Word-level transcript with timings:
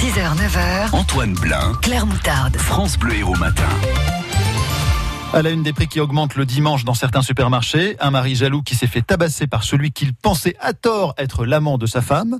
6h, 0.00 0.34
9h, 0.34 0.96
Antoine 0.96 1.34
Blin, 1.34 1.74
Claire 1.82 2.06
Moutarde. 2.06 2.56
France 2.56 2.98
Bleu 2.98 3.16
Héros 3.16 3.36
Matin. 3.36 3.68
À 5.34 5.42
la 5.42 5.50
une 5.50 5.62
des 5.62 5.74
prix 5.74 5.88
qui 5.88 6.00
augmentent 6.00 6.36
le 6.36 6.46
dimanche 6.46 6.86
dans 6.86 6.94
certains 6.94 7.20
supermarchés, 7.20 7.98
un 8.00 8.10
mari 8.10 8.34
jaloux 8.34 8.62
qui 8.62 8.76
s'est 8.76 8.86
fait 8.86 9.02
tabasser 9.02 9.46
par 9.46 9.62
celui 9.62 9.92
qu'il 9.92 10.14
pensait 10.14 10.56
à 10.58 10.72
tort 10.72 11.12
être 11.18 11.44
l'amant 11.44 11.76
de 11.76 11.84
sa 11.84 12.00
femme, 12.00 12.38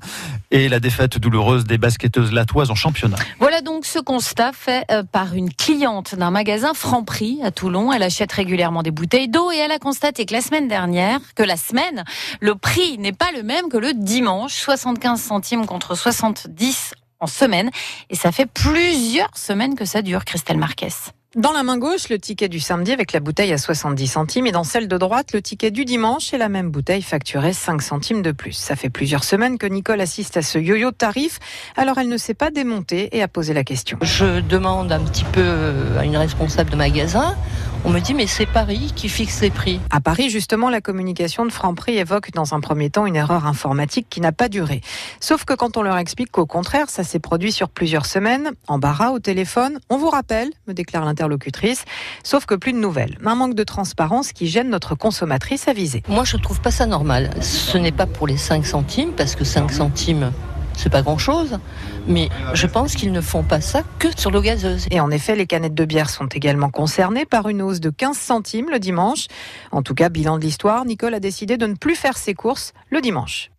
et 0.50 0.70
la 0.70 0.80
défaite 0.80 1.18
douloureuse 1.18 1.64
des 1.64 1.76
basketteuses 1.76 2.32
latoises 2.32 2.70
en 2.70 2.74
championnat. 2.74 3.18
Voilà 3.40 3.60
donc 3.60 3.84
ce 3.84 3.98
constat 3.98 4.52
fait 4.54 4.86
euh, 4.90 5.02
par 5.02 5.34
une 5.34 5.52
cliente 5.52 6.14
d'un 6.14 6.30
magasin 6.30 6.72
Franprix 6.72 7.40
à 7.44 7.50
Toulon. 7.50 7.92
Elle 7.92 8.02
achète 8.02 8.32
régulièrement 8.32 8.82
des 8.82 8.90
bouteilles 8.90 9.28
d'eau 9.28 9.52
et 9.52 9.58
elle 9.58 9.72
a 9.72 9.78
constaté 9.78 10.24
que 10.24 10.32
la 10.32 10.40
semaine 10.40 10.66
dernière, 10.66 11.20
que 11.34 11.42
la 11.42 11.58
semaine, 11.58 12.04
le 12.40 12.54
prix 12.54 12.96
n'est 12.96 13.12
pas 13.12 13.32
le 13.36 13.42
même 13.42 13.68
que 13.68 13.76
le 13.76 13.92
dimanche, 13.92 14.54
75 14.54 15.20
centimes 15.20 15.66
contre 15.66 15.94
70 15.94 16.94
en 17.20 17.26
semaine. 17.26 17.70
Et 18.10 18.16
ça 18.16 18.32
fait 18.32 18.46
plusieurs 18.46 19.36
semaines 19.36 19.74
que 19.74 19.84
ça 19.84 20.02
dure, 20.02 20.24
Christelle 20.24 20.58
Marquez. 20.58 20.88
Dans 21.36 21.52
la 21.52 21.62
main 21.62 21.78
gauche, 21.78 22.08
le 22.08 22.18
ticket 22.18 22.48
du 22.48 22.58
samedi 22.58 22.90
avec 22.90 23.12
la 23.12 23.20
bouteille 23.20 23.52
à 23.52 23.58
70 23.58 24.08
centimes 24.08 24.48
et 24.48 24.50
dans 24.50 24.64
celle 24.64 24.88
de 24.88 24.98
droite, 24.98 25.32
le 25.32 25.40
ticket 25.40 25.70
du 25.70 25.84
dimanche 25.84 26.34
et 26.34 26.38
la 26.38 26.48
même 26.48 26.70
bouteille 26.72 27.02
facturée 27.02 27.52
5 27.52 27.80
centimes 27.82 28.20
de 28.20 28.32
plus. 28.32 28.54
Ça 28.54 28.74
fait 28.74 28.90
plusieurs 28.90 29.22
semaines 29.22 29.56
que 29.56 29.66
Nicole 29.66 30.00
assiste 30.00 30.36
à 30.36 30.42
ce 30.42 30.58
yo-yo 30.58 30.90
de 30.90 30.96
tarif, 30.96 31.38
alors 31.76 31.98
elle 31.98 32.08
ne 32.08 32.16
s'est 32.16 32.34
pas 32.34 32.50
démontée 32.50 33.16
et 33.16 33.22
a 33.22 33.28
posé 33.28 33.54
la 33.54 33.62
question. 33.62 33.96
Je 34.02 34.40
demande 34.40 34.90
un 34.90 34.98
petit 35.04 35.22
peu 35.22 35.72
à 36.00 36.04
une 36.04 36.16
responsable 36.16 36.70
de 36.70 36.76
magasin. 36.76 37.36
On 37.82 37.90
me 37.90 38.00
dit 38.00 38.12
mais 38.12 38.26
c'est 38.26 38.46
Paris 38.46 38.92
qui 38.94 39.08
fixe 39.08 39.40
les 39.40 39.50
prix. 39.50 39.80
À 39.90 40.00
Paris, 40.00 40.28
justement, 40.28 40.68
la 40.68 40.82
communication 40.82 41.46
de 41.46 41.50
Franprix 41.50 41.96
évoque 41.96 42.30
dans 42.32 42.52
un 42.52 42.60
premier 42.60 42.90
temps 42.90 43.06
une 43.06 43.16
erreur 43.16 43.46
informatique 43.46 44.06
qui 44.10 44.20
n'a 44.20 44.32
pas 44.32 44.50
duré. 44.50 44.82
Sauf 45.18 45.44
que 45.46 45.54
quand 45.54 45.78
on 45.78 45.82
leur 45.82 45.96
explique 45.96 46.30
qu'au 46.30 46.44
contraire, 46.44 46.90
ça 46.90 47.04
s'est 47.04 47.18
produit 47.18 47.52
sur 47.52 47.70
plusieurs 47.70 48.04
semaines, 48.04 48.50
embarras 48.68 49.10
au 49.10 49.18
téléphone, 49.18 49.78
on 49.88 49.96
vous 49.96 50.10
rappelle, 50.10 50.50
me 50.66 50.74
déclare 50.74 51.06
l'interlocutrice, 51.06 51.84
sauf 52.22 52.44
que 52.44 52.54
plus 52.54 52.74
de 52.74 52.78
nouvelles. 52.78 53.16
Un 53.24 53.34
manque 53.34 53.54
de 53.54 53.64
transparence 53.64 54.32
qui 54.32 54.46
gêne 54.46 54.68
notre 54.68 54.94
consommatrice 54.94 55.66
avisée. 55.68 56.02
Moi 56.08 56.24
je 56.24 56.36
trouve 56.36 56.60
pas 56.60 56.70
ça 56.70 56.84
normal. 56.84 57.30
Ce 57.40 57.78
n'est 57.78 57.92
pas 57.92 58.06
pour 58.06 58.26
les 58.26 58.36
5 58.36 58.66
centimes 58.66 59.12
parce 59.16 59.36
que 59.36 59.44
5 59.44 59.70
centimes 59.70 60.32
c'est 60.76 60.90
pas 60.90 61.02
grand 61.02 61.18
chose, 61.18 61.58
mais 62.06 62.28
je 62.54 62.66
pense 62.66 62.94
qu'ils 62.94 63.12
ne 63.12 63.20
font 63.20 63.42
pas 63.42 63.60
ça 63.60 63.82
que 63.98 64.08
sur 64.16 64.30
l'eau 64.30 64.40
gazeuse. 64.40 64.86
Et 64.90 65.00
en 65.00 65.10
effet, 65.10 65.36
les 65.36 65.46
canettes 65.46 65.74
de 65.74 65.84
bière 65.84 66.10
sont 66.10 66.26
également 66.26 66.70
concernées 66.70 67.26
par 67.26 67.48
une 67.48 67.62
hausse 67.62 67.80
de 67.80 67.90
15 67.90 68.16
centimes 68.16 68.70
le 68.70 68.78
dimanche. 68.78 69.26
En 69.72 69.82
tout 69.82 69.94
cas, 69.94 70.08
bilan 70.08 70.38
de 70.38 70.42
l'histoire, 70.42 70.84
Nicole 70.84 71.14
a 71.14 71.20
décidé 71.20 71.56
de 71.56 71.66
ne 71.66 71.74
plus 71.74 71.96
faire 71.96 72.16
ses 72.16 72.34
courses 72.34 72.72
le 72.90 73.00
dimanche. 73.00 73.50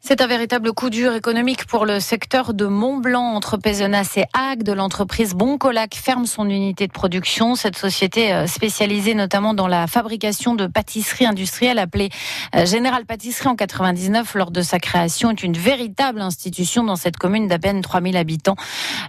C'est 0.00 0.22
un 0.22 0.26
véritable 0.26 0.72
coup 0.72 0.90
dur 0.90 1.12
économique 1.12 1.66
pour 1.66 1.84
le 1.84 1.98
secteur 1.98 2.54
de 2.54 2.66
Mont-Blanc 2.66 3.34
entre 3.34 3.56
Pézenas 3.56 4.14
et 4.16 4.24
Agde. 4.32 4.70
L'entreprise 4.70 5.34
Boncolac 5.34 5.96
ferme 5.96 6.24
son 6.24 6.48
unité 6.48 6.86
de 6.86 6.92
production. 6.92 7.56
Cette 7.56 7.76
société 7.76 8.32
euh, 8.32 8.46
spécialisée 8.46 9.14
notamment 9.14 9.54
dans 9.54 9.66
la 9.66 9.86
fabrication 9.86 10.54
de 10.54 10.66
pâtisseries 10.66 11.26
industrielles 11.26 11.80
appelée 11.80 12.10
euh, 12.54 12.64
Général 12.64 13.06
Pâtisserie 13.06 13.48
en 13.48 13.56
99 13.56 14.34
lors 14.34 14.50
de 14.52 14.62
sa 14.62 14.78
création 14.78 15.32
est 15.32 15.42
une 15.42 15.56
véritable 15.56 16.22
institution 16.22 16.84
dans 16.84 16.96
cette 16.96 17.16
commune 17.16 17.48
d'à 17.48 17.58
peine 17.58 17.82
3000 17.82 18.16
habitants. 18.16 18.56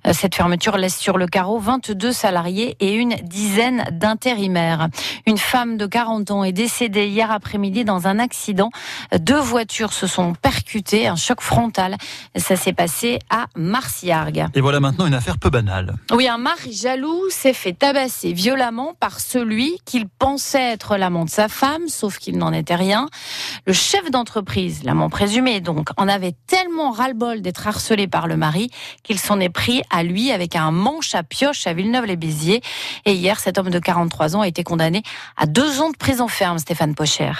Euh, 0.08 0.12
cette 0.12 0.36
fermeture 0.36 0.78
laisse 0.78 0.98
sur 0.98 1.18
le 1.18 1.28
carreau 1.28 1.60
22 1.60 2.12
salariés 2.12 2.76
et 2.80 2.94
une 2.94 3.16
dizaine 3.24 3.86
d'intérimaires. 3.92 4.90
Une 5.28 5.38
femme 5.38 5.78
de 5.78 5.86
40 5.86 6.32
ans 6.32 6.44
est 6.44 6.52
décédée 6.52 7.08
hier 7.08 7.32
après-midi 7.32 7.86
dans 7.86 8.08
un 8.08 8.18
accident. 8.18 8.72
Deux 9.18 9.40
voitures 9.40 9.94
se 9.94 10.08
sont 10.08 10.34
percuté, 10.42 11.08
un 11.08 11.16
choc 11.16 11.42
frontal. 11.42 11.98
Ça 12.36 12.56
s'est 12.56 12.74
passé 12.74 13.20
à 13.30 13.48
Marciargues. 13.56 14.48
Et 14.54 14.62
voilà 14.62 14.80
maintenant 14.80 15.06
une 15.06 15.14
affaire 15.14 15.38
peu 15.38 15.50
banale. 15.50 15.96
Oui, 16.12 16.28
un 16.28 16.38
mari 16.38 16.74
jaloux 16.74 17.30
s'est 17.30 17.54
fait 17.54 17.74
tabasser 17.74 18.34
violemment 18.34 18.94
par 19.00 19.20
celui 19.20 19.78
qu'il 19.86 20.08
pensait 20.08 20.72
être 20.74 20.98
l'amant 20.98 21.26
de 21.26 21.30
sa 21.30 21.48
femme, 21.48 21.88
sauf 21.88 22.18
qu'il 22.18 22.38
n'en 22.38 22.54
était 22.54 22.76
rien. 22.76 23.08
Le 23.66 23.74
chef 23.74 24.10
d'entreprise, 24.12 24.84
l'amant 24.84 25.10
présumé 25.10 25.62
donc, 25.62 25.90
en 25.98 26.08
avait 26.08 26.36
tellement 26.48 26.92
ras-le-bol 26.92 27.42
d'être 27.42 27.68
harcelé 27.68 28.08
par 28.08 28.28
le 28.28 28.38
mari 28.38 28.70
qu'il 29.04 29.20
s'en 29.20 29.40
est 29.40 29.50
pris 29.50 29.82
à 29.90 30.04
lui 30.04 30.32
avec 30.32 30.56
un 30.56 30.72
manche 30.72 31.16
à 31.16 31.24
pioche 31.24 31.68
à 31.68 31.74
Villeneuve-les-Béziers. 31.74 32.62
Et 33.06 33.14
hier, 33.14 33.40
cet 33.40 33.58
homme 33.58 33.70
de 33.70 33.80
43 33.80 34.36
ans 34.36 34.42
a 34.42 34.48
été 34.48 34.64
condamné 34.64 35.04
à 35.38 35.46
deux 35.46 35.82
ans 35.82 35.90
de 35.90 35.98
prison 35.98 36.28
ferme, 36.28 36.60
Stéphane 36.60 36.96
Pocher. 36.96 37.32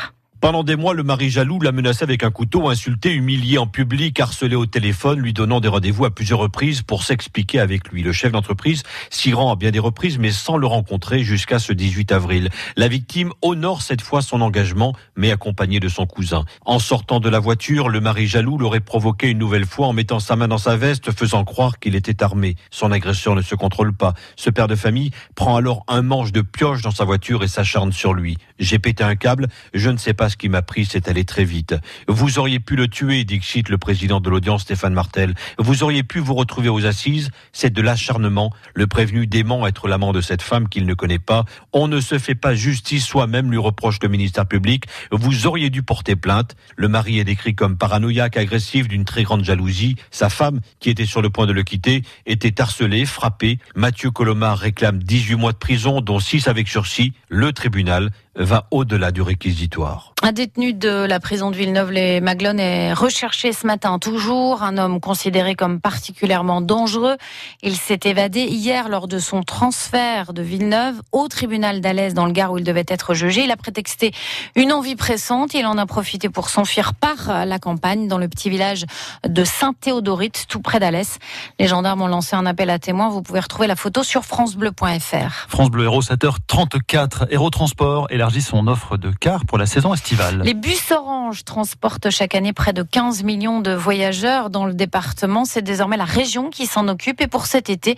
Pendant 0.42 0.64
des 0.64 0.78
mois, 0.78 0.94
le 0.94 1.04
mari 1.04 1.30
jaloux 1.30 1.60
l'a 1.60 1.74
menacé 1.74 2.04
avec 2.04 2.24
un 2.24 2.32
couteau, 2.32 2.70
insulté, 2.70 3.12
humilié 3.12 3.58
en 3.58 3.68
public, 3.68 4.18
harcelé 4.22 4.56
au 4.56 4.66
téléphone, 4.66 5.20
lui 5.20 5.34
donnant 5.34 5.60
des 5.60 5.68
rendez-vous 5.68 6.06
à 6.06 6.16
plusieurs 6.16 6.40
reprises 6.40 6.82
pour 6.82 7.04
s'expliquer 7.04 7.60
avec 7.60 7.90
lui. 7.90 8.04
Le 8.04 8.14
chef 8.14 8.32
d'entreprise 8.32 8.84
s'y 9.10 9.34
rend 9.34 9.52
à 9.52 9.58
bien 9.58 9.72
des 9.72 9.80
reprises, 9.80 10.18
mais 10.18 10.32
sans 10.32 10.56
le 10.56 10.66
rencontrer 10.66 11.24
jusqu'à 11.24 11.60
ce 11.60 11.74
18 11.74 12.14
avril. 12.14 12.50
La 12.78 12.88
victime 12.88 13.34
honore 13.42 13.82
cette 13.82 14.00
fois 14.00 14.22
son 14.22 14.40
engagement, 14.40 14.94
mais 15.18 15.30
accompagné 15.30 15.82
de 15.82 15.90
son 15.90 16.06
cousin. 16.06 16.46
En 16.66 16.80
sortant 16.80 17.20
de 17.20 17.28
la 17.28 17.40
voiture, 17.40 17.90
le 17.90 18.00
mari 18.00 18.26
jaloux 18.26 18.58
l'aurait 18.58 18.80
provoqué 18.80 19.28
une 19.28 19.40
nouvelle 19.40 19.66
fois 19.66 19.88
en 19.88 19.94
mettant 19.94 20.22
sa 20.22 20.38
main 20.38 20.48
dans 20.48 20.58
sa 20.58 20.78
veste, 20.78 21.12
faisant 21.12 21.44
croire 21.44 21.80
qu'il 21.80 21.96
était 21.96 22.24
armé. 22.24 22.56
Son 22.72 22.94
agresseur 22.94 23.36
ne 23.36 23.42
se 23.42 23.56
contrôle 23.56 23.92
pas. 23.92 24.14
Ce 24.38 24.50
père 24.50 24.70
de 24.70 24.76
famille 24.76 25.12
prend 25.36 25.58
alors 25.58 25.84
un 25.90 26.02
manche 26.02 26.32
de 26.32 26.40
pioche 26.40 26.82
dans 26.82 26.92
sa 26.92 27.04
voiture 27.04 27.44
et 27.44 27.50
s'acharne 27.50 27.92
sur 27.92 28.14
lui. 28.14 28.38
J'ai 28.58 28.80
pété 28.80 29.04
un 29.04 29.18
câble, 29.18 29.50
je 29.74 29.90
ne 29.90 29.98
sais 29.98 30.14
pas 30.14 30.29
qui 30.36 30.50
m'a 30.50 30.62
pris, 30.62 30.86
c'est 30.86 31.08
allé 31.08 31.26
très 31.26 31.44
vite. 31.44 31.76
Vous 32.08 32.40
auriez 32.40 32.60
pu 32.60 32.76
le 32.76 32.88
tuer, 32.88 33.24
dit 33.26 33.40
le 33.68 33.78
président 33.78 34.22
de 34.22 34.30
l'audience 34.30 34.62
Stéphane 34.62 34.94
Martel. 34.94 35.34
Vous 35.58 35.84
auriez 35.84 36.04
pu 36.04 36.20
vous 36.20 36.36
retrouver 36.36 36.70
aux 36.70 36.86
assises, 36.86 37.32
c'est 37.52 37.74
de 37.74 37.82
l'acharnement. 37.82 38.54
Le 38.74 38.88
prévenu 38.88 39.28
dément 39.28 39.66
être 39.68 39.88
l'amant 39.88 40.14
de 40.14 40.22
cette 40.22 40.42
femme 40.42 40.70
qu'il 40.70 40.86
ne 40.86 40.94
connaît 40.94 41.20
pas. 41.20 41.46
On 41.74 41.88
ne 41.88 42.00
se 42.00 42.20
fait 42.20 42.36
pas 42.36 42.54
justice 42.54 43.06
soi-même, 43.06 43.52
lui 43.52 43.58
reproche 43.58 43.98
le 44.02 44.10
ministère 44.10 44.46
public. 44.46 44.86
Vous 45.12 45.48
auriez 45.48 45.70
dû 45.70 45.84
porter 45.84 46.16
plainte. 46.16 46.56
Le 46.76 46.88
mari 46.88 47.20
est 47.20 47.24
décrit 47.24 47.56
comme 47.56 47.78
paranoïaque, 47.78 48.38
agressif, 48.38 48.88
d'une 48.88 49.06
très 49.06 49.24
grande 49.24 49.44
jalousie. 49.44 49.96
Sa 50.12 50.30
femme, 50.30 50.62
qui 50.80 50.90
était 50.90 51.06
sur 51.06 51.22
le 51.22 51.30
point 51.30 51.48
de 51.48 51.54
le 51.54 51.64
quitter, 51.64 52.04
était 52.26 52.62
harcelée, 52.62 53.06
frappée. 53.06 53.60
Mathieu 53.76 54.12
Colomar 54.12 54.58
réclame 54.58 55.02
18 55.02 55.36
mois 55.36 55.52
de 55.52 55.58
prison, 55.58 56.02
dont 56.02 56.20
6 56.20 56.48
avec 56.48 56.68
sursis. 56.68 57.14
Le 57.30 57.52
tribunal 57.52 58.12
va 58.40 58.66
au-delà 58.72 59.12
du 59.12 59.22
réquisitoire. 59.22 60.14
Un 60.22 60.32
détenu 60.34 60.74
de 60.74 60.90
la 60.90 61.20
prison 61.20 61.50
de 61.50 61.56
Villeneuve-les-Maglones 61.56 62.60
est 62.60 62.94
recherché 62.94 63.54
ce 63.54 63.66
matin 63.66 64.00
toujours. 64.00 64.64
Un 64.64 64.78
homme 64.78 65.00
considéré 65.00 65.56
comme 65.56 65.80
particulièrement 65.80 66.60
dangereux. 66.60 67.16
Il 67.64 67.76
s'est 67.78 68.00
évadé 68.04 68.42
hier 68.42 68.90
lors 68.90 69.08
de 69.08 69.18
son 69.18 69.44
transfert 69.44 70.34
de 70.34 70.42
Villeneuve 70.42 71.02
au 71.14 71.28
tribunal 71.30 71.80
d'Alès 71.80 72.14
dans 72.14 72.26
le 72.26 72.34
Gard 72.34 72.52
où 72.52 72.58
il 72.58 72.66
devait 72.66 72.86
être 72.88 73.14
jugé. 73.14 73.46
Il 73.46 73.52
a 73.52 73.58
prétexté 73.58 74.12
une 74.56 74.74
envie 74.74 74.98
pressante. 74.98 75.54
Il 75.54 75.66
en 75.66 75.78
a 75.78 75.86
profité 75.86 76.28
pour 76.28 76.50
s'enfuir 76.50 76.94
par 76.94 77.46
la 77.46 77.60
campagne 77.60 78.08
dans 78.08 78.18
le 78.18 78.28
petit 78.28 78.50
village 78.50 78.86
de 79.28 79.44
Saint-Théodorite, 79.44 80.46
tout 80.50 80.62
près 80.62 80.80
d'Alès. 80.80 81.20
Les 81.60 81.68
gendarmes 81.68 82.02
ont 82.02 82.08
lancé 82.08 82.36
un 82.36 82.46
appel 82.46 82.70
à 82.70 82.80
témoins. 82.80 83.10
Vous 83.10 83.22
pouvez 83.22 83.40
retrouver 83.40 83.68
la 83.68 83.78
photo 83.78 84.04
sur 84.04 84.26
francebleu.fr. 84.26 85.48
France 85.48 85.72
Bleu 85.72 85.86
Héros 85.86 86.02
7h34. 86.02 87.28
Héros 87.32 87.50
Transport 87.50 88.08
son 88.38 88.68
offre 88.68 88.98
de 88.98 89.10
cars 89.12 89.46
pour 89.46 89.58
la 89.58 89.66
saison 89.66 89.94
estivale. 89.94 90.42
Les 90.44 90.54
bus 90.54 90.92
orange 90.92 91.44
transportent 91.44 92.10
chaque 92.12 92.36
année 92.36 92.54
près 92.54 92.74
de 92.74 92.84
15 92.84 93.24
millions 93.24 93.60
de 93.60 93.74
voyageurs 93.74 94.50
dans 94.50 94.66
le 94.66 94.74
département. 94.74 95.46
C'est 95.46 95.64
désormais 95.64 95.98
la 95.98 96.06
région 96.06 96.50
qui 96.50 96.68
s'en 96.68 96.88
occupe. 96.88 97.22
Et 97.22 97.28
pour 97.28 97.48
cet 97.48 97.70
été, 97.70 97.96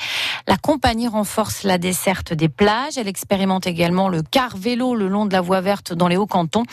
la 0.47 0.57
compagnie 0.57 1.07
renforce 1.07 1.63
la 1.63 1.77
desserte 1.77 2.33
des 2.33 2.49
plages. 2.49 2.97
Elle 2.97 3.07
expérimente 3.07 3.67
également 3.67 4.07
le 4.07 4.21
car 4.23 4.55
vélo 4.55 4.95
le 4.95 5.07
long 5.07 5.25
de 5.25 5.33
la 5.33 5.41
voie 5.41 5.61
verte 5.61 5.93
dans 5.93 6.07
les 6.07 6.17
Hauts-Cantons 6.17 6.63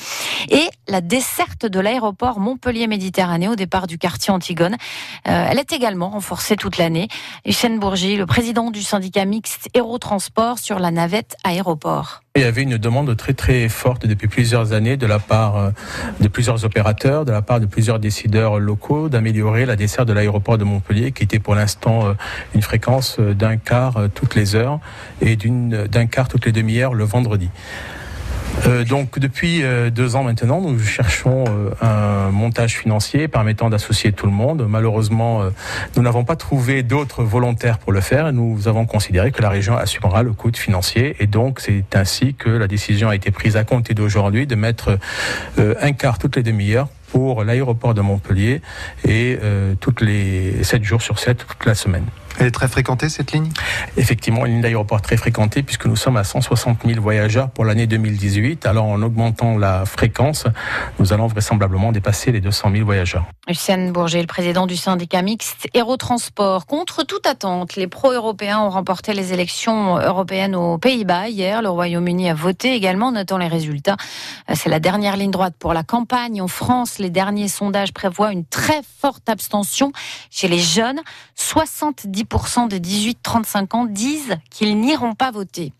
et 0.48 0.68
la 0.86 1.00
desserte 1.00 1.66
de 1.66 1.80
l'aéroport 1.80 2.38
Montpellier-Méditerranée 2.38 3.48
au 3.48 3.56
départ 3.56 3.88
du 3.88 3.98
quartier 3.98 4.32
Antigone. 4.32 4.76
Euh, 5.26 5.48
elle 5.50 5.58
est 5.58 5.72
également 5.72 6.10
renforcée 6.10 6.56
toute 6.56 6.78
l'année. 6.78 7.08
Hussein 7.44 7.76
Bourgi, 7.76 8.16
le 8.16 8.26
président 8.26 8.70
du 8.70 8.82
syndicat 8.82 9.24
mixte 9.24 9.68
Aérotransport 9.74 10.58
sur 10.58 10.78
la 10.78 10.90
navette 10.90 11.36
aéroport. 11.44 12.22
Il 12.38 12.42
y 12.42 12.44
avait 12.44 12.62
une 12.62 12.78
demande 12.78 13.16
très 13.16 13.34
très 13.34 13.68
forte 13.68 14.06
depuis 14.06 14.28
plusieurs 14.28 14.72
années 14.72 14.96
de 14.96 15.06
la 15.06 15.18
part 15.18 15.56
euh, 15.56 15.70
de 16.20 16.28
plusieurs 16.28 16.64
opérateurs, 16.64 17.24
de 17.24 17.32
la 17.32 17.42
part 17.42 17.58
de 17.58 17.66
plusieurs 17.66 17.98
décideurs 17.98 18.60
locaux 18.60 19.08
d'améliorer 19.08 19.66
la 19.66 19.74
desserte 19.74 20.06
de 20.06 20.12
l'aéroport 20.12 20.56
de 20.56 20.62
Montpellier 20.62 21.10
qui 21.10 21.24
était 21.24 21.40
pour 21.40 21.56
l'instant 21.56 22.06
euh, 22.06 22.12
une 22.54 22.62
fréquence 22.62 23.18
d'un 23.18 23.56
quart 23.56 24.02
toutes 24.14 24.36
les 24.36 24.54
heures 24.54 24.78
et 25.20 25.34
d'un 25.34 26.06
quart 26.06 26.28
toutes 26.28 26.46
les 26.46 26.52
demi-heures 26.52 26.94
le 26.94 27.02
vendredi. 27.02 27.50
Euh, 28.66 28.84
donc 28.84 29.18
depuis 29.18 29.62
euh, 29.62 29.90
deux 29.90 30.16
ans 30.16 30.22
maintenant, 30.22 30.60
nous 30.60 30.78
cherchons 30.78 31.44
euh, 31.48 31.70
un 31.80 32.30
montage 32.30 32.76
financier 32.76 33.28
permettant 33.28 33.70
d'associer 33.70 34.12
tout 34.12 34.26
le 34.26 34.32
monde. 34.32 34.66
Malheureusement, 34.68 35.42
nous 35.96 36.02
n'avons 36.02 36.24
pas 36.24 36.36
trouvé 36.36 36.82
d'autres 36.82 37.22
volontaires 37.22 37.78
pour 37.78 37.92
le 37.92 38.00
faire. 38.00 38.32
Nous 38.32 38.68
avons 38.68 38.86
considéré 38.86 39.32
que 39.32 39.42
la 39.42 39.48
région 39.48 39.76
assumera 39.76 40.22
le 40.22 40.32
coût 40.32 40.50
financier 40.54 41.16
et 41.20 41.26
donc 41.26 41.60
c'est 41.60 41.94
ainsi 41.94 42.34
que 42.34 42.48
la 42.48 42.66
décision 42.66 43.08
a 43.08 43.14
été 43.14 43.30
prise 43.30 43.56
à 43.56 43.64
compter 43.64 43.94
d'aujourd'hui 43.94 44.46
de 44.46 44.54
mettre 44.54 44.98
un 45.58 45.92
quart 45.92 46.18
toutes 46.18 46.36
les 46.36 46.42
demi-heures 46.42 46.88
pour 47.10 47.44
l'aéroport 47.44 47.94
de 47.94 48.00
Montpellier 48.00 48.62
et 49.06 49.38
toutes 49.80 50.00
les 50.00 50.62
7 50.62 50.84
jours 50.84 51.02
sur 51.02 51.18
7, 51.18 51.46
toute 51.46 51.66
la 51.66 51.74
semaine. 51.74 52.04
Elle 52.40 52.46
est 52.46 52.52
très 52.52 52.68
fréquentée 52.68 53.08
cette 53.08 53.32
ligne? 53.32 53.50
Effectivement, 53.96 54.46
une 54.46 54.52
ligne 54.52 54.60
d'aéroport 54.62 55.02
très 55.02 55.16
fréquentée 55.16 55.64
puisque 55.64 55.86
nous 55.86 55.96
sommes 55.96 56.16
à 56.16 56.22
160 56.22 56.78
000 56.86 57.00
voyageurs 57.00 57.50
pour 57.50 57.64
l'année 57.64 57.88
2018. 57.88 58.64
Alors 58.64 58.86
en 58.86 59.02
augmentant 59.02 59.58
la 59.58 59.84
fréquence, 59.84 60.44
nous 61.00 61.12
allons 61.12 61.26
vraisemblablement 61.26 61.90
dépasser 61.90 62.30
les 62.30 62.40
200 62.40 62.70
000 62.72 62.84
voyageurs. 62.84 63.24
Lucien 63.48 63.90
Bourget, 63.90 64.20
le 64.20 64.28
président 64.28 64.66
du 64.66 64.76
syndicat 64.76 65.22
mixte 65.22 65.68
Aérotransport. 65.74 66.66
Contre 66.66 67.02
toute 67.02 67.26
attente, 67.26 67.74
les 67.74 67.88
pro-européens 67.88 68.60
ont 68.60 68.70
remporté 68.70 69.14
les 69.14 69.32
élections 69.32 69.98
européennes 69.98 70.54
aux 70.54 70.78
Pays-Bas 70.78 71.28
hier. 71.28 71.60
Le 71.60 71.70
Royaume-Uni 71.70 72.30
a 72.30 72.34
voté 72.34 72.74
également, 72.74 73.10
notant 73.10 73.38
les 73.38 73.48
résultats. 73.48 73.96
C'est 74.54 74.68
la 74.68 74.78
dernière 74.78 75.16
ligne 75.16 75.32
droite 75.32 75.54
pour 75.58 75.74
la 75.74 75.82
campagne. 75.82 76.40
En 76.40 76.48
France, 76.48 77.00
les 77.00 77.10
derniers 77.10 77.48
sondages 77.48 77.92
prévoient 77.92 78.32
une 78.32 78.44
très 78.44 78.82
forte 79.00 79.28
abstention 79.28 79.90
chez 80.30 80.46
les 80.46 80.60
jeunes. 80.60 81.00
70 81.34 82.27
des 82.68 82.80
18-35 82.80 83.76
ans 83.76 83.84
disent 83.84 84.36
qu'ils 84.50 84.78
n'iront 84.78 85.14
pas 85.14 85.30
voter. 85.30 85.72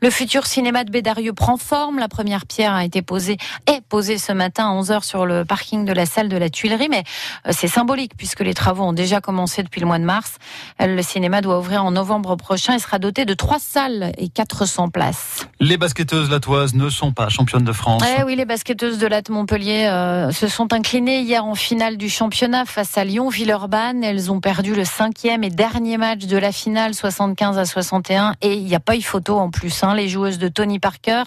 Le 0.00 0.10
futur 0.10 0.46
cinéma 0.46 0.84
de 0.84 0.90
Bédarieux 0.90 1.32
prend 1.32 1.56
forme. 1.56 1.98
La 1.98 2.08
première 2.08 2.46
pierre 2.46 2.74
a 2.74 2.84
été 2.84 3.02
posée, 3.02 3.36
est 3.66 3.80
posée 3.80 4.18
ce 4.18 4.32
matin 4.32 4.70
à 4.70 4.80
11h 4.80 5.02
sur 5.04 5.26
le 5.26 5.44
parking 5.44 5.84
de 5.84 5.92
la 5.92 6.06
salle 6.06 6.28
de 6.28 6.36
la 6.36 6.50
Tuilerie, 6.50 6.88
mais 6.88 7.04
euh, 7.46 7.52
c'est 7.52 7.68
symbolique 7.68 8.12
puisque 8.16 8.40
les 8.40 8.54
travaux 8.54 8.84
ont 8.84 8.92
déjà 8.92 9.20
commencé 9.20 9.62
depuis 9.62 9.80
le 9.80 9.86
mois 9.86 9.98
de 9.98 10.04
mars. 10.04 10.36
Le 10.80 11.02
cinéma 11.02 11.40
doit 11.40 11.58
ouvrir 11.58 11.84
en 11.84 11.90
novembre 11.90 12.36
prochain 12.36 12.74
et 12.74 12.78
sera 12.78 12.98
doté 12.98 13.24
de 13.24 13.34
trois 13.34 13.58
salles 13.58 14.12
et 14.18 14.28
400 14.28 14.90
places. 14.90 15.46
Les 15.60 15.76
basketteuses 15.76 16.30
latoises 16.30 16.74
ne 16.74 16.88
sont 16.90 17.12
pas 17.12 17.28
championnes 17.28 17.64
de 17.64 17.72
France. 17.72 18.02
Eh 18.18 18.22
oui, 18.24 18.36
les 18.36 18.44
basketteuses 18.44 18.98
de 18.98 19.06
Latte 19.06 19.30
Montpellier 19.30 19.86
euh, 19.86 20.30
se 20.30 20.48
sont 20.48 20.72
inclinées 20.72 21.20
hier 21.20 21.44
en 21.44 21.54
finale 21.54 21.96
du 21.96 22.08
championnat 22.08 22.64
face 22.64 22.98
à 22.98 23.04
Lyon-Villeurbanne. 23.04 24.04
Elles 24.04 24.30
ont 24.30 24.40
perdu 24.40 24.74
le 24.74 24.84
cinquième 24.84 25.44
et 25.44 25.50
dernier 25.50 25.83
match 25.98 26.26
de 26.26 26.36
la 26.36 26.52
finale 26.52 26.94
75 26.94 27.58
à 27.58 27.64
61 27.64 28.34
et 28.40 28.54
il 28.54 28.64
n'y 28.64 28.74
a 28.74 28.80
pas 28.80 28.96
eu 28.96 29.02
photo 29.02 29.38
en 29.38 29.50
plus. 29.50 29.84
Hein. 29.84 29.94
Les 29.94 30.08
joueuses 30.08 30.38
de 30.38 30.48
Tony 30.48 30.78
Parker 30.78 31.24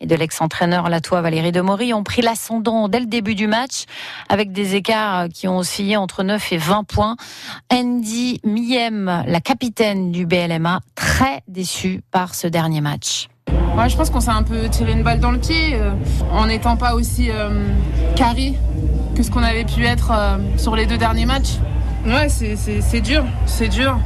et 0.00 0.06
de 0.06 0.14
l'ex-entraîneur 0.14 0.88
latois 0.88 1.22
Valérie 1.22 1.52
Demory 1.52 1.92
ont 1.94 2.04
pris 2.04 2.22
l'ascendant 2.22 2.88
dès 2.88 3.00
le 3.00 3.06
début 3.06 3.34
du 3.34 3.46
match 3.46 3.84
avec 4.28 4.52
des 4.52 4.74
écarts 4.74 5.28
qui 5.28 5.48
ont 5.48 5.58
oscillé 5.58 5.96
entre 5.96 6.22
9 6.22 6.52
et 6.52 6.58
20 6.58 6.84
points. 6.84 7.16
Andy 7.72 8.40
Miem, 8.44 9.24
la 9.26 9.40
capitaine 9.40 10.12
du 10.12 10.26
BLMA, 10.26 10.80
très 10.94 11.42
déçue 11.48 12.02
par 12.10 12.34
ce 12.34 12.46
dernier 12.46 12.80
match. 12.80 13.28
Ouais, 13.76 13.88
je 13.88 13.96
pense 13.96 14.10
qu'on 14.10 14.20
s'est 14.20 14.30
un 14.30 14.42
peu 14.42 14.68
tiré 14.68 14.92
une 14.92 15.02
balle 15.02 15.20
dans 15.20 15.32
le 15.32 15.38
pied 15.38 15.74
euh, 15.74 15.90
en 16.32 16.46
n'étant 16.46 16.76
pas 16.76 16.94
aussi 16.94 17.30
euh, 17.30 17.50
carré 18.14 18.54
que 19.14 19.22
ce 19.22 19.30
qu'on 19.30 19.42
avait 19.42 19.64
pu 19.64 19.84
être 19.84 20.12
euh, 20.12 20.38
sur 20.56 20.76
les 20.76 20.86
deux 20.86 20.98
derniers 20.98 21.26
matchs. 21.26 21.58
Ouais, 22.06 22.28
c'est 22.28 23.00
dur, 23.00 23.24
c'est 23.46 23.68
dur. 23.68 23.98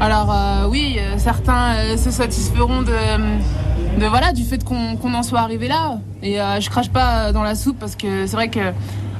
Alors 0.00 0.32
euh, 0.32 0.68
oui, 0.68 0.96
euh, 0.98 1.14
certains 1.16 1.74
euh, 1.76 1.96
se 1.96 2.10
satisferont 2.10 2.82
de, 2.82 4.08
voilà 4.08 4.32
du 4.32 4.42
fait 4.42 4.64
qu'on 4.64 5.14
en 5.14 5.22
soit 5.22 5.40
arrivé 5.40 5.68
là. 5.68 5.98
Et 6.22 6.36
je 6.60 6.68
crache 6.70 6.90
pas 6.90 7.32
dans 7.32 7.42
la 7.42 7.54
soupe 7.54 7.78
parce 7.78 7.96
que 7.96 8.26
c'est 8.26 8.36
vrai 8.36 8.48
que 8.48 8.72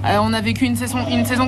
on 0.05 0.33
a 0.33 0.41
vécu 0.41 0.65
une 0.65 0.77
saison, 0.77 0.99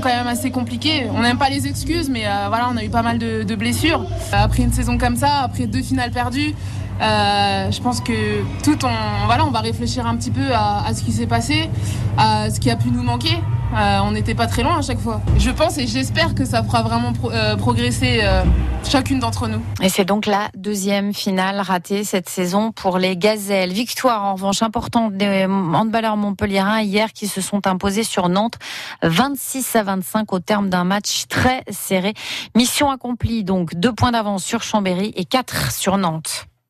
quand 0.00 0.08
même 0.08 0.26
assez 0.26 0.50
compliquée. 0.50 1.06
On 1.12 1.22
n'aime 1.22 1.38
pas 1.38 1.48
les 1.48 1.66
excuses, 1.66 2.08
mais 2.08 2.24
voilà, 2.48 2.70
on 2.72 2.76
a 2.76 2.84
eu 2.84 2.88
pas 2.88 3.02
mal 3.02 3.18
de, 3.18 3.54
blessures. 3.54 4.06
Après 4.32 4.62
une 4.62 4.72
saison 4.72 4.98
comme 4.98 5.16
ça, 5.16 5.40
après 5.42 5.66
deux 5.66 5.82
finales 5.82 6.12
perdues, 6.12 6.54
je 7.00 7.80
pense 7.82 8.00
que 8.00 8.42
tout 8.62 8.78
on, 8.84 9.26
voilà, 9.26 9.44
on 9.44 9.50
va 9.50 9.60
réfléchir 9.60 10.06
un 10.06 10.16
petit 10.16 10.30
peu 10.30 10.54
à 10.54 10.92
ce 10.94 11.02
qui 11.02 11.12
s'est 11.12 11.26
passé, 11.26 11.68
à 12.16 12.50
ce 12.50 12.60
qui 12.60 12.70
a 12.70 12.76
pu 12.76 12.88
nous 12.90 13.02
manquer. 13.02 13.36
Euh, 13.74 13.98
on 14.04 14.12
n'était 14.12 14.34
pas 14.34 14.46
très 14.46 14.62
loin 14.62 14.78
à 14.78 14.82
chaque 14.82 15.00
fois. 15.00 15.20
Je 15.36 15.50
pense 15.50 15.78
et 15.78 15.86
j'espère 15.86 16.34
que 16.34 16.44
ça 16.44 16.62
fera 16.62 16.82
vraiment 16.82 17.12
euh, 17.24 17.56
progresser 17.56 18.20
euh, 18.22 18.44
chacune 18.84 19.18
d'entre 19.18 19.48
nous. 19.48 19.60
Et 19.82 19.88
c'est 19.88 20.04
donc 20.04 20.26
la 20.26 20.48
deuxième 20.56 21.12
finale 21.12 21.60
ratée 21.60 22.04
cette 22.04 22.28
saison 22.28 22.70
pour 22.70 22.98
les 22.98 23.16
Gazelles. 23.16 23.72
Victoire 23.72 24.22
en 24.22 24.34
revanche 24.34 24.62
importante 24.62 25.14
des 25.14 25.46
handballeurs 25.46 26.16
montpelliérains 26.16 26.82
hier 26.82 27.12
qui 27.12 27.26
se 27.26 27.40
sont 27.40 27.66
imposés 27.66 28.04
sur 28.04 28.28
Nantes 28.28 28.58
26 29.02 29.74
à 29.74 29.82
25 29.82 30.32
au 30.32 30.38
terme 30.38 30.68
d'un 30.68 30.84
match 30.84 31.24
très 31.28 31.64
serré. 31.68 32.14
Mission 32.54 32.90
accomplie 32.90 33.42
donc 33.42 33.74
deux 33.74 33.92
points 33.92 34.12
d'avance 34.12 34.44
sur 34.44 34.62
Chambéry 34.62 35.12
et 35.16 35.24
quatre 35.24 35.72
sur 35.72 35.98
Nantes. 35.98 36.46